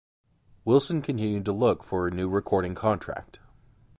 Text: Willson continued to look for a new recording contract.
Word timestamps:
Willson 0.65 1.03
continued 1.03 1.45
to 1.45 1.51
look 1.51 1.83
for 1.83 2.07
a 2.07 2.11
new 2.11 2.27
recording 2.27 2.73
contract. 2.73 3.39